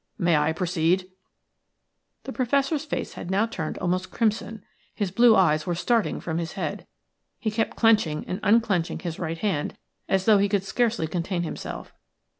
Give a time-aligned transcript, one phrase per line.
[0.17, 1.11] May I proceed?"
[2.23, 4.63] The Professor's face had now turned almost crimson;
[4.95, 6.87] his blue eyes were starting from his head;
[7.37, 9.77] he kept clenching and unclenching his right hand
[10.09, 11.93] as though he could scarcely contain himself.